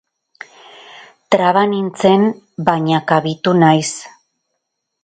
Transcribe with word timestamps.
Traba 1.35 1.63
nintzen 1.75 2.27
baina 2.71 3.05
kabitu 3.13 3.57
naiz. 3.63 3.89